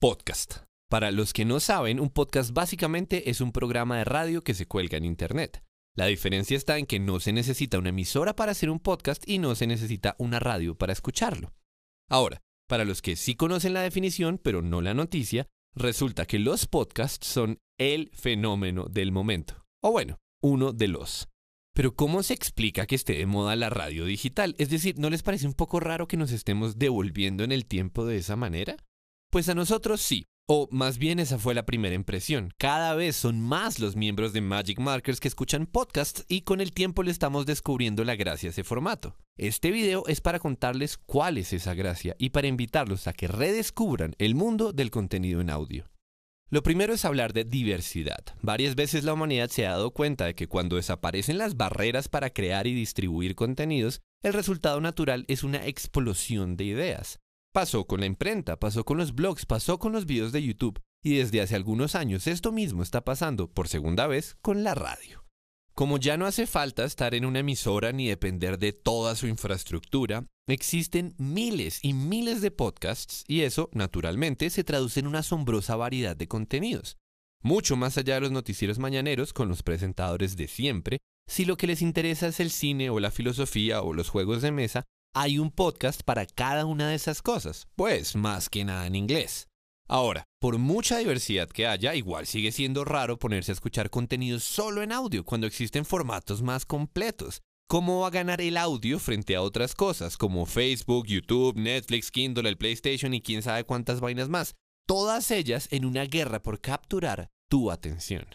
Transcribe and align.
Podcast. 0.00 0.58
Para 0.88 1.10
los 1.10 1.32
que 1.32 1.44
no 1.44 1.58
saben, 1.58 1.98
un 1.98 2.08
podcast 2.08 2.52
básicamente 2.52 3.28
es 3.28 3.40
un 3.40 3.50
programa 3.50 3.98
de 3.98 4.04
radio 4.04 4.44
que 4.44 4.54
se 4.54 4.66
cuelga 4.66 4.96
en 4.96 5.04
Internet. 5.04 5.64
La 5.96 6.06
diferencia 6.06 6.56
está 6.56 6.78
en 6.78 6.86
que 6.86 7.00
no 7.00 7.18
se 7.18 7.32
necesita 7.32 7.80
una 7.80 7.88
emisora 7.88 8.36
para 8.36 8.52
hacer 8.52 8.70
un 8.70 8.78
podcast 8.78 9.28
y 9.28 9.38
no 9.38 9.56
se 9.56 9.66
necesita 9.66 10.14
una 10.18 10.38
radio 10.38 10.76
para 10.76 10.92
escucharlo. 10.92 11.52
Ahora, 12.08 12.42
para 12.68 12.84
los 12.84 13.02
que 13.02 13.16
sí 13.16 13.34
conocen 13.34 13.74
la 13.74 13.82
definición, 13.82 14.38
pero 14.38 14.62
no 14.62 14.80
la 14.82 14.94
noticia, 14.94 15.48
resulta 15.74 16.24
que 16.24 16.38
los 16.38 16.68
podcasts 16.68 17.26
son 17.26 17.58
el 17.76 18.12
fenómeno 18.14 18.84
del 18.84 19.10
momento. 19.10 19.66
O 19.82 19.90
bueno, 19.90 20.20
uno 20.40 20.72
de 20.72 20.86
los. 20.86 21.28
Pero 21.74 21.96
¿cómo 21.96 22.22
se 22.22 22.34
explica 22.34 22.86
que 22.86 22.94
esté 22.94 23.14
de 23.14 23.26
moda 23.26 23.56
la 23.56 23.68
radio 23.68 24.04
digital? 24.04 24.54
Es 24.58 24.70
decir, 24.70 24.96
¿no 24.96 25.10
les 25.10 25.24
parece 25.24 25.48
un 25.48 25.54
poco 25.54 25.80
raro 25.80 26.06
que 26.06 26.16
nos 26.16 26.30
estemos 26.30 26.78
devolviendo 26.78 27.42
en 27.42 27.50
el 27.50 27.66
tiempo 27.66 28.06
de 28.06 28.16
esa 28.16 28.36
manera? 28.36 28.76
Pues 29.30 29.48
a 29.48 29.56
nosotros 29.56 30.00
sí. 30.00 30.26
O 30.46 30.68
más 30.70 30.98
bien 30.98 31.18
esa 31.18 31.38
fue 31.38 31.52
la 31.52 31.66
primera 31.66 31.96
impresión. 31.96 32.52
Cada 32.58 32.94
vez 32.94 33.16
son 33.16 33.40
más 33.40 33.80
los 33.80 33.96
miembros 33.96 34.32
de 34.32 34.40
Magic 34.40 34.78
Markers 34.78 35.18
que 35.18 35.26
escuchan 35.26 35.66
podcasts 35.66 36.24
y 36.28 36.42
con 36.42 36.60
el 36.60 36.72
tiempo 36.72 37.02
le 37.02 37.10
estamos 37.10 37.44
descubriendo 37.44 38.04
la 38.04 38.14
gracia 38.14 38.50
a 38.50 38.52
ese 38.52 38.62
formato. 38.62 39.16
Este 39.36 39.72
video 39.72 40.04
es 40.06 40.20
para 40.20 40.38
contarles 40.38 40.96
cuál 40.96 41.38
es 41.38 41.52
esa 41.52 41.74
gracia 41.74 42.14
y 42.18 42.30
para 42.30 42.46
invitarlos 42.46 43.08
a 43.08 43.14
que 43.14 43.26
redescubran 43.26 44.14
el 44.18 44.36
mundo 44.36 44.72
del 44.72 44.92
contenido 44.92 45.40
en 45.40 45.50
audio. 45.50 45.93
Lo 46.54 46.62
primero 46.62 46.94
es 46.94 47.04
hablar 47.04 47.32
de 47.32 47.42
diversidad. 47.42 48.24
Varias 48.40 48.76
veces 48.76 49.02
la 49.02 49.12
humanidad 49.12 49.50
se 49.50 49.66
ha 49.66 49.72
dado 49.72 49.90
cuenta 49.90 50.26
de 50.26 50.36
que 50.36 50.46
cuando 50.46 50.76
desaparecen 50.76 51.36
las 51.36 51.56
barreras 51.56 52.06
para 52.08 52.30
crear 52.30 52.68
y 52.68 52.74
distribuir 52.74 53.34
contenidos, 53.34 54.02
el 54.22 54.34
resultado 54.34 54.80
natural 54.80 55.24
es 55.26 55.42
una 55.42 55.66
explosión 55.66 56.56
de 56.56 56.62
ideas. 56.62 57.18
Pasó 57.52 57.88
con 57.88 57.98
la 57.98 58.06
imprenta, 58.06 58.56
pasó 58.56 58.84
con 58.84 58.98
los 58.98 59.16
blogs, 59.16 59.46
pasó 59.46 59.80
con 59.80 59.90
los 59.90 60.06
videos 60.06 60.30
de 60.30 60.44
YouTube 60.44 60.80
y 61.02 61.16
desde 61.16 61.40
hace 61.40 61.56
algunos 61.56 61.96
años 61.96 62.28
esto 62.28 62.52
mismo 62.52 62.84
está 62.84 63.02
pasando 63.02 63.50
por 63.50 63.66
segunda 63.66 64.06
vez 64.06 64.36
con 64.40 64.62
la 64.62 64.76
radio. 64.76 65.24
Como 65.74 65.98
ya 65.98 66.16
no 66.16 66.24
hace 66.24 66.46
falta 66.46 66.84
estar 66.84 67.16
en 67.16 67.24
una 67.24 67.40
emisora 67.40 67.90
ni 67.90 68.06
depender 68.06 68.60
de 68.60 68.72
toda 68.72 69.16
su 69.16 69.26
infraestructura, 69.26 70.28
existen 70.52 71.14
miles 71.18 71.80
y 71.82 71.92
miles 71.92 72.40
de 72.40 72.50
podcasts 72.50 73.24
y 73.26 73.42
eso, 73.42 73.70
naturalmente, 73.72 74.50
se 74.50 74.64
traduce 74.64 75.00
en 75.00 75.06
una 75.06 75.20
asombrosa 75.20 75.76
variedad 75.76 76.16
de 76.16 76.28
contenidos. 76.28 76.96
Mucho 77.42 77.76
más 77.76 77.98
allá 77.98 78.14
de 78.14 78.22
los 78.22 78.32
noticieros 78.32 78.78
mañaneros 78.78 79.32
con 79.32 79.48
los 79.48 79.62
presentadores 79.62 80.36
de 80.36 80.48
siempre, 80.48 80.98
si 81.26 81.44
lo 81.44 81.56
que 81.56 81.66
les 81.66 81.82
interesa 81.82 82.28
es 82.28 82.40
el 82.40 82.50
cine 82.50 82.90
o 82.90 83.00
la 83.00 83.10
filosofía 83.10 83.82
o 83.82 83.92
los 83.92 84.08
juegos 84.08 84.42
de 84.42 84.52
mesa, 84.52 84.84
hay 85.14 85.38
un 85.38 85.50
podcast 85.50 86.02
para 86.02 86.26
cada 86.26 86.66
una 86.66 86.88
de 86.88 86.96
esas 86.96 87.22
cosas, 87.22 87.68
pues 87.76 88.16
más 88.16 88.48
que 88.48 88.64
nada 88.64 88.86
en 88.86 88.96
inglés. 88.96 89.48
Ahora, 89.86 90.24
por 90.40 90.58
mucha 90.58 90.98
diversidad 90.98 91.48
que 91.48 91.66
haya, 91.66 91.94
igual 91.94 92.26
sigue 92.26 92.52
siendo 92.52 92.84
raro 92.84 93.18
ponerse 93.18 93.52
a 93.52 93.54
escuchar 93.54 93.90
contenidos 93.90 94.42
solo 94.42 94.82
en 94.82 94.92
audio 94.92 95.24
cuando 95.24 95.46
existen 95.46 95.84
formatos 95.84 96.42
más 96.42 96.64
completos. 96.64 97.42
¿Cómo 97.66 98.00
va 98.00 98.08
a 98.08 98.10
ganar 98.10 98.42
el 98.42 98.58
audio 98.58 98.98
frente 98.98 99.34
a 99.34 99.40
otras 99.40 99.74
cosas 99.74 100.18
como 100.18 100.44
Facebook, 100.44 101.06
YouTube, 101.06 101.56
Netflix, 101.56 102.10
Kindle, 102.10 102.48
el 102.48 102.58
PlayStation 102.58 103.14
y 103.14 103.22
quién 103.22 103.42
sabe 103.42 103.64
cuántas 103.64 104.00
vainas 104.00 104.28
más? 104.28 104.54
Todas 104.86 105.30
ellas 105.30 105.68
en 105.70 105.86
una 105.86 106.04
guerra 106.04 106.42
por 106.42 106.60
capturar 106.60 107.30
tu 107.48 107.70
atención. 107.70 108.26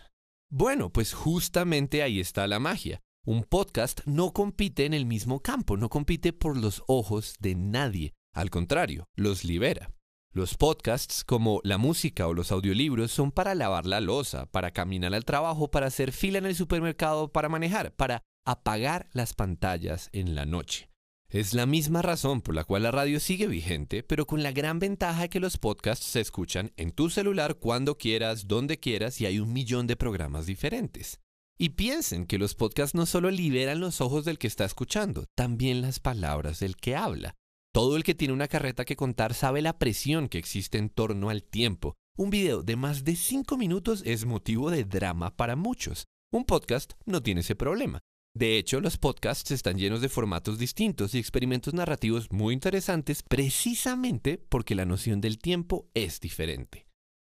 Bueno, 0.50 0.92
pues 0.92 1.14
justamente 1.14 2.02
ahí 2.02 2.20
está 2.20 2.48
la 2.48 2.60
magia. 2.60 3.02
Un 3.24 3.44
podcast 3.44 4.02
no 4.06 4.34
compite 4.34 4.86
en 4.86 4.96
el 4.96 5.06
mismo 5.06 5.42
campo, 5.42 5.78
no 5.78 5.90
compite 5.90 6.34
por 6.34 6.58
los 6.58 6.84
ojos 6.88 7.36
de 7.40 7.54
nadie. 7.54 8.14
Al 8.34 8.50
contrario, 8.50 9.06
los 9.16 9.44
libera. 9.44 9.92
Los 10.34 10.56
podcasts, 10.56 11.24
como 11.24 11.62
la 11.64 11.78
música 11.78 12.28
o 12.28 12.34
los 12.34 12.52
audiolibros, 12.52 13.12
son 13.12 13.32
para 13.32 13.54
lavar 13.54 13.86
la 13.86 14.02
losa, 14.02 14.48
para 14.48 14.72
caminar 14.72 15.14
al 15.14 15.26
trabajo, 15.26 15.70
para 15.70 15.88
hacer 15.88 16.14
fila 16.14 16.40
en 16.40 16.48
el 16.48 16.56
supermercado, 16.56 17.32
para 17.32 17.48
manejar, 17.48 17.96
para 17.96 18.24
apagar 18.50 19.10
las 19.14 19.34
pantallas 19.34 20.10
en 20.12 20.34
la 20.34 20.46
noche. 20.46 20.90
Es 21.30 21.54
la 21.54 21.68
misma 21.68 22.02
razón 22.02 22.42
por 22.42 22.56
la 22.56 22.64
cual 22.64 22.82
la 22.82 22.92
radio 22.92 23.20
sigue 23.20 23.46
vigente, 23.46 24.02
pero 24.02 24.26
con 24.26 24.42
la 24.42 24.52
gran 24.52 24.80
ventaja 24.80 25.22
de 25.22 25.30
que 25.30 25.40
los 25.40 25.58
podcasts 25.58 26.06
se 26.08 26.22
escuchan 26.22 26.72
en 26.76 26.92
tu 26.92 27.12
celular 27.12 27.60
cuando 27.60 28.00
quieras, 28.00 28.48
donde 28.48 28.80
quieras 28.80 29.22
y 29.22 29.28
hay 29.28 29.38
un 29.40 29.54
millón 29.54 29.86
de 29.86 29.96
programas 29.96 30.48
diferentes. 30.48 31.20
Y 31.60 31.70
piensen 31.70 32.26
que 32.26 32.40
los 32.40 32.56
podcasts 32.56 32.96
no 32.96 33.06
solo 33.06 33.30
liberan 33.30 33.80
los 33.80 34.02
ojos 34.02 34.26
del 34.26 34.40
que 34.40 34.48
está 34.48 34.66
escuchando, 34.66 35.26
también 35.36 35.82
las 35.82 36.00
palabras 36.00 36.60
del 36.60 36.76
que 36.76 36.96
habla. 36.96 37.36
Todo 37.72 37.98
el 37.98 38.04
que 38.04 38.16
tiene 38.16 38.34
una 38.34 38.48
carreta 38.48 38.84
que 38.84 38.96
contar 38.96 39.36
sabe 39.36 39.62
la 39.62 39.78
presión 39.78 40.28
que 40.28 40.40
existe 40.40 40.80
en 40.80 40.90
torno 40.90 41.30
al 41.30 41.44
tiempo. 41.44 41.96
Un 42.18 42.32
video 42.32 42.64
de 42.64 42.76
más 42.76 43.04
de 43.04 43.16
5 43.16 43.56
minutos 43.58 44.02
es 44.06 44.26
motivo 44.26 44.72
de 44.72 44.86
drama 44.86 45.38
para 45.38 45.56
muchos. 45.56 46.08
Un 46.32 46.46
podcast 46.46 46.94
no 47.06 47.22
tiene 47.22 47.42
ese 47.42 47.56
problema. 47.56 48.00
De 48.36 48.58
hecho, 48.58 48.80
los 48.80 48.98
podcasts 48.98 49.52
están 49.52 49.78
llenos 49.78 50.02
de 50.02 50.10
formatos 50.10 50.60
distintos 50.60 51.14
y 51.14 51.20
experimentos 51.20 51.74
narrativos 51.74 52.32
muy 52.32 52.54
interesantes 52.54 53.24
precisamente 53.24 54.38
porque 54.38 54.76
la 54.76 54.86
noción 54.86 55.20
del 55.20 55.40
tiempo 55.40 55.90
es 55.94 56.20
diferente. 56.20 56.86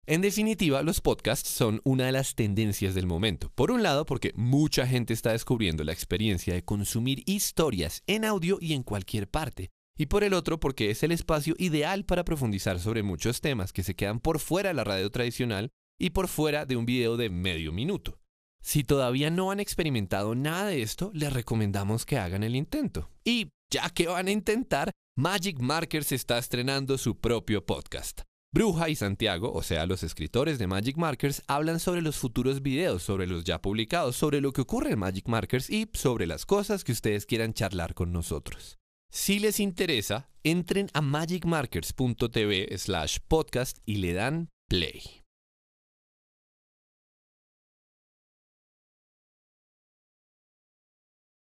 En 0.07 0.21
definitiva, 0.21 0.83
los 0.83 1.01
podcasts 1.01 1.49
son 1.49 1.81
una 1.83 2.05
de 2.05 2.11
las 2.11 2.35
tendencias 2.35 2.93
del 2.93 3.07
momento. 3.07 3.51
Por 3.55 3.71
un 3.71 3.83
lado, 3.83 4.05
porque 4.05 4.31
mucha 4.35 4.85
gente 4.85 5.13
está 5.13 5.31
descubriendo 5.31 5.83
la 5.83 5.93
experiencia 5.93 6.53
de 6.53 6.63
consumir 6.63 7.23
historias 7.25 8.03
en 8.05 8.23
audio 8.23 8.57
y 8.61 8.73
en 8.73 8.83
cualquier 8.83 9.27
parte 9.29 9.71
y 9.97 10.07
por 10.07 10.23
el 10.23 10.33
otro 10.33 10.59
porque 10.59 10.91
es 10.91 11.03
el 11.03 11.11
espacio 11.11 11.55
ideal 11.57 12.05
para 12.05 12.25
profundizar 12.25 12.79
sobre 12.79 13.03
muchos 13.03 13.41
temas 13.41 13.71
que 13.71 13.83
se 13.83 13.95
quedan 13.95 14.19
por 14.19 14.39
fuera 14.39 14.69
de 14.69 14.75
la 14.75 14.83
radio 14.83 15.09
tradicional 15.09 15.71
y 15.99 16.09
por 16.09 16.27
fuera 16.27 16.65
de 16.65 16.75
un 16.75 16.85
video 16.85 17.17
de 17.17 17.29
medio 17.29 17.71
minuto. 17.71 18.19
Si 18.65 18.83
todavía 18.83 19.29
no 19.29 19.51
han 19.51 19.59
experimentado 19.59 20.33
nada 20.33 20.69
de 20.69 20.81
esto, 20.81 21.11
les 21.13 21.31
recomendamos 21.31 22.03
que 22.03 22.17
hagan 22.17 22.41
el 22.41 22.55
intento. 22.55 23.11
Y 23.23 23.49
ya 23.71 23.91
que 23.91 24.07
van 24.07 24.27
a 24.27 24.31
intentar, 24.31 24.89
Magic 25.15 25.59
Markers 25.59 26.11
está 26.11 26.39
estrenando 26.39 26.97
su 26.97 27.19
propio 27.19 27.63
podcast. 27.63 28.21
Bruja 28.51 28.89
y 28.89 28.95
Santiago, 28.95 29.53
o 29.53 29.61
sea, 29.61 29.85
los 29.85 30.01
escritores 30.01 30.57
de 30.57 30.65
Magic 30.65 30.97
Markers, 30.97 31.43
hablan 31.47 31.79
sobre 31.79 32.01
los 32.01 32.17
futuros 32.17 32.63
videos, 32.63 33.03
sobre 33.03 33.27
los 33.27 33.43
ya 33.43 33.61
publicados, 33.61 34.15
sobre 34.15 34.41
lo 34.41 34.51
que 34.51 34.61
ocurre 34.61 34.93
en 34.93 34.99
Magic 34.99 35.27
Markers 35.27 35.69
y 35.69 35.87
sobre 35.93 36.25
las 36.25 36.47
cosas 36.47 36.83
que 36.83 36.91
ustedes 36.91 37.27
quieran 37.27 37.53
charlar 37.53 37.93
con 37.93 38.11
nosotros. 38.11 38.79
Si 39.11 39.37
les 39.37 39.59
interesa, 39.59 40.31
entren 40.43 40.89
a 40.93 41.01
magicmarkers.tv 41.01 42.75
slash 42.79 43.19
podcast 43.27 43.77
y 43.85 43.97
le 43.97 44.13
dan 44.13 44.49
play. 44.67 45.24